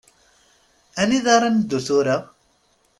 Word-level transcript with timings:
Anida 1.01 1.31
ara 1.35 1.49
neddu 1.55 1.79
tura? 1.87 2.15